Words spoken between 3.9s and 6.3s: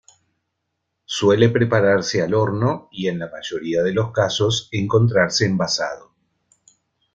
los casos encontrarse envasado.